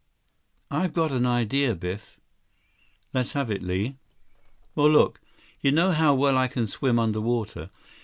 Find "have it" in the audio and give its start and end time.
3.33-3.61